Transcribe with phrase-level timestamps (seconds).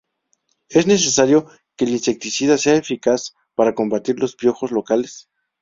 [0.69, 1.45] Es necesario
[1.75, 5.29] que el insecticida sea eficaz para combatir los piojos locales.